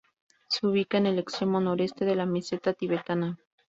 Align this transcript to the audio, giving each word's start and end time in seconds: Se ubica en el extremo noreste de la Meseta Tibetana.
Se 0.49 0.65
ubica 0.65 0.97
en 0.97 1.05
el 1.05 1.19
extremo 1.19 1.59
noreste 1.61 2.05
de 2.05 2.15
la 2.15 2.25
Meseta 2.25 2.73
Tibetana. 2.73 3.37